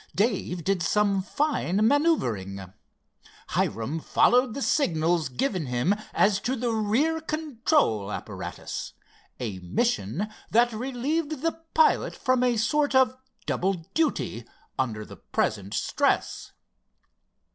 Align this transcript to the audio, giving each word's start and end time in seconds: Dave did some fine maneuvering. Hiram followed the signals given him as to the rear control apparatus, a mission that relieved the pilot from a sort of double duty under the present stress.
Dave 0.15 0.63
did 0.63 0.81
some 0.81 1.21
fine 1.21 1.87
maneuvering. 1.87 2.73
Hiram 3.49 3.99
followed 3.99 4.55
the 4.55 4.61
signals 4.63 5.29
given 5.29 5.67
him 5.67 5.93
as 6.11 6.39
to 6.39 6.55
the 6.55 6.71
rear 6.71 7.19
control 7.21 8.11
apparatus, 8.11 8.93
a 9.39 9.59
mission 9.59 10.27
that 10.49 10.73
relieved 10.73 11.43
the 11.43 11.61
pilot 11.75 12.15
from 12.15 12.43
a 12.43 12.57
sort 12.57 12.95
of 12.95 13.15
double 13.45 13.73
duty 13.93 14.43
under 14.79 15.05
the 15.05 15.17
present 15.17 15.75
stress. 15.75 16.51